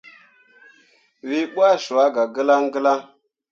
[1.27, 2.99] Wǝ ɓuah cua gah gǝlaŋ gǝlaŋ.